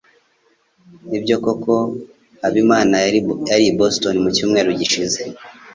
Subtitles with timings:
[1.09, 1.73] Nibyo koko
[2.41, 3.19] Habimana yari
[3.71, 5.21] i Boston mucyumweru gishize?